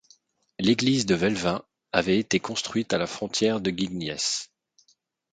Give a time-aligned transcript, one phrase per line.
[0.57, 4.47] L'église de Velvain avait été construite à la frontière de Guignies.